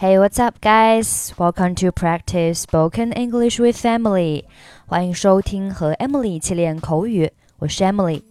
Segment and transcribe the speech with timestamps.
[0.00, 1.32] Hey, what's up, guys?
[1.36, 4.44] Welcome to practice spoken English with Emily.
[4.86, 8.22] 欢迎收听和 Emily 一起练口语，我是 Emily。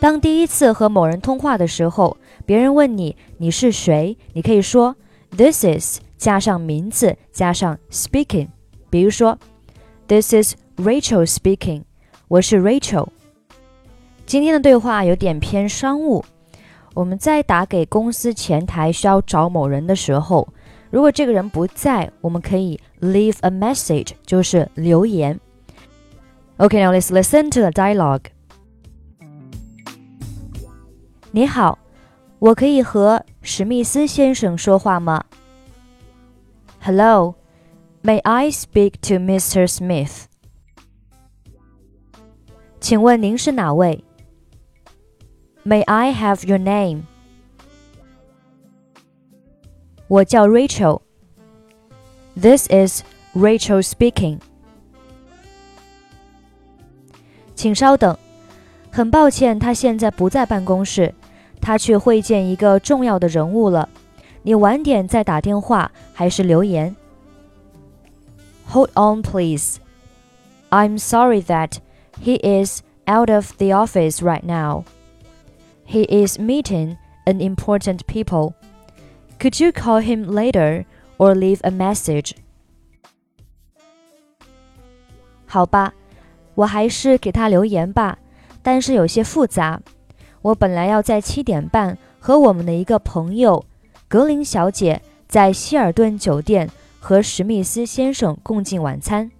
[0.00, 4.96] 当第一次和某人通话的时候，别人问你你是谁，你可以说
[5.36, 8.48] This is 加上名字加上 speaking。
[8.90, 9.38] 比如说，
[10.06, 11.82] This is Rachel speaking。
[12.28, 13.08] 我是 Rachel。
[14.26, 16.24] 今天的对话有点偏商务。
[16.94, 20.48] 我们在打给公司前台需要找某人的时候，
[20.90, 25.38] 如果这个人不在，我们可以 leave a message，就是留言。
[26.56, 28.22] Okay, now let's listen to the dialogue.
[31.30, 31.78] 你好，
[32.38, 35.24] 我可以和史密斯先生说话吗？
[36.80, 37.34] Hello,
[38.02, 39.68] may I speak to Mr.
[39.68, 40.24] Smith?
[42.80, 44.02] 请问您是哪位
[45.64, 47.02] ？May I have your name?
[50.08, 51.02] 我叫 Rachel.
[52.34, 53.02] This is
[53.34, 54.38] Rachel speaking.
[57.54, 58.16] 请稍等，
[58.90, 61.14] 很抱歉，他现在不在办公室，
[61.60, 63.88] 他去会见一个重要的人物了。
[64.42, 66.94] 你晚点再打电话还是留言？
[68.68, 69.78] Hold on, please.
[70.70, 71.78] I'm sorry that
[72.22, 74.84] he is out of the office right now.
[75.86, 78.54] He is meeting an important people.
[79.38, 80.84] Could you call him later
[81.16, 82.32] or leave a message?
[85.46, 85.94] 好吧，
[86.54, 88.18] 我还是给他留言吧，
[88.62, 89.80] 但是有些复杂。
[90.42, 93.64] 我本来要在七点半和我们的一个朋友
[94.08, 99.30] 格林小姐在希尔顿酒店和史密斯先生共进晚餐。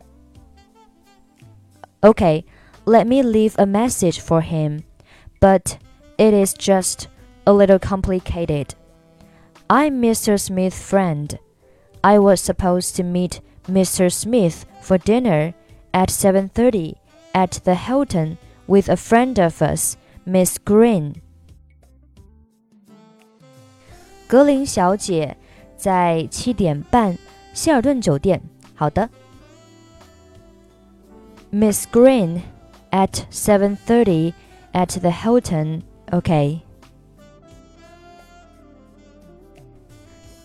[2.01, 2.45] Okay,
[2.85, 4.83] let me leave a message for him,
[5.41, 5.77] but
[6.19, 7.09] it is just
[7.47, 8.75] a little complicated.
[9.71, 10.39] I'm Mr.
[10.39, 11.39] Smith's friend.
[12.03, 14.11] I was supposed to meet Mr.
[14.11, 15.55] Smith for dinner
[15.93, 16.97] at 7:30
[17.35, 21.23] at the Hilton with a friend of us, Miss Green.
[24.27, 25.37] 格林小姐
[25.77, 27.17] 在七点半
[27.55, 28.43] 希尔顿酒店。
[28.75, 29.09] 好的。
[31.51, 32.43] Miss Green
[32.91, 34.35] at 7:30
[34.73, 35.83] at the Hilton
[36.13, 36.61] OK，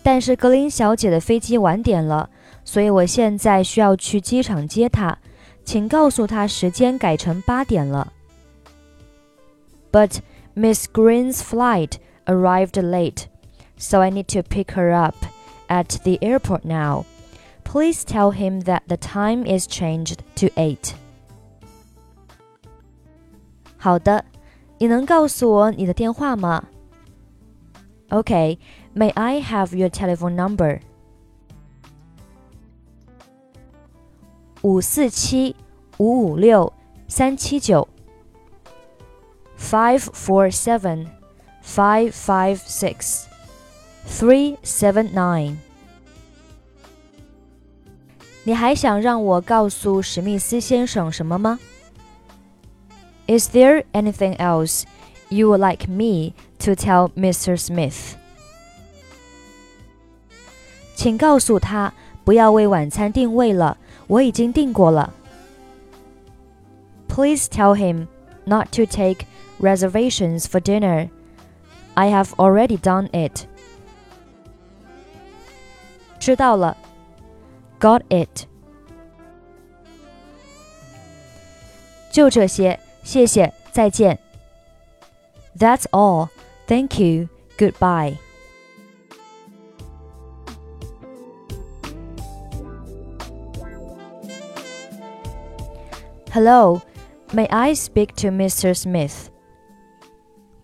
[0.02, 2.28] 但是格林小姐的飞机晚点了，
[2.64, 5.16] 所以我现在需要去机场接她，
[5.64, 8.12] 请告诉她时间改成八点了。
[9.90, 10.18] But
[10.54, 11.92] Miss Green's flight
[12.26, 13.24] arrived late,
[13.78, 15.16] so I need to pick her up
[15.68, 17.04] at the airport now.
[17.64, 20.92] Please tell him that the time is changed to eight.
[23.78, 24.24] 好的。
[24.79, 26.63] 你能告诉我你的电话吗
[28.09, 30.79] ？OK，May I have your telephone number?
[34.61, 35.53] 五四七
[35.97, 36.71] 五五六
[37.09, 37.87] 三七九
[39.57, 41.07] five four seven
[41.61, 43.25] five five six
[44.07, 45.57] three seven nine。
[48.45, 51.59] 你还想让我告诉史密斯先生什么吗
[53.28, 54.84] ？is there anything else
[55.30, 57.56] you would like me to tell Mr.
[57.56, 58.16] Smith?
[60.94, 61.92] 请告诉他
[62.24, 63.76] 不要为晚餐定位了，
[64.06, 65.12] 我已经订过了。
[67.08, 68.06] Please tell him
[68.44, 69.26] not to take
[69.60, 71.08] reservations for dinner.
[71.94, 73.46] I have already done it.
[76.18, 76.76] 知道了。
[77.78, 78.46] Got it.
[82.10, 82.80] 就这些。
[83.08, 84.18] 谢谢，再见。
[85.58, 86.30] That's all.
[86.66, 87.28] Thank you.
[87.58, 88.18] Goodbye.
[96.32, 96.82] Hello,
[97.32, 98.76] may I speak to Mr.
[98.76, 99.30] Smith?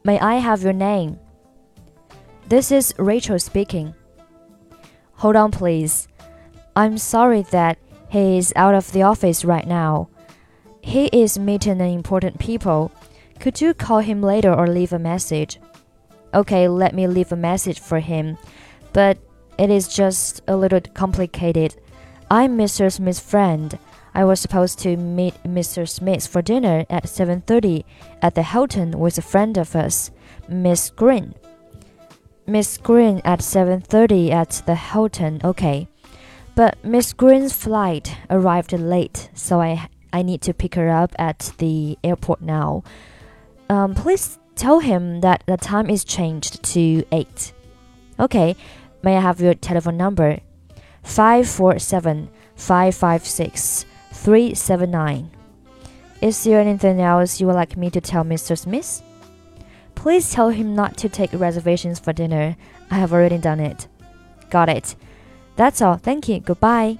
[0.02, 1.20] May I have your name?
[2.48, 3.94] This is Rachel speaking.
[5.18, 6.08] Hold on, please.
[6.74, 7.78] I'm sorry that
[8.08, 10.08] he is out of the office right now.
[10.85, 12.91] He is meeting an important people.
[13.39, 15.59] Could you call him later or leave a message?
[16.31, 18.37] Okay, let me leave a message for him.
[18.93, 19.17] But
[19.57, 21.75] it is just a little complicated.
[22.29, 22.93] I'm Mr.
[22.93, 23.79] Smith's friend.
[24.13, 25.89] I was supposed to meet Mr.
[25.89, 27.83] Smith for dinner at 7:30
[28.21, 30.11] at the Hilton with a friend of us,
[30.47, 31.33] Miss Green.
[32.45, 35.41] Miss Green at 7:30 at the Hilton.
[35.43, 35.87] Okay.
[36.53, 41.51] But Miss Green's flight arrived late, so I I need to pick her up at
[41.57, 42.83] the airport now.
[43.69, 47.51] Um, please tell him that the time is changed to 8.
[48.21, 48.55] Okay,
[49.03, 50.39] may I have your telephone number?
[51.03, 55.31] 547 556 379.
[56.21, 58.57] Is there anything else you would like me to tell Mr.
[58.57, 59.03] Smith?
[59.95, 62.55] Please tell him not to take reservations for dinner.
[62.89, 63.89] I have already done it.
[64.49, 64.95] Got it.
[65.57, 65.97] That's all.
[65.97, 66.39] Thank you.
[66.39, 66.99] Goodbye.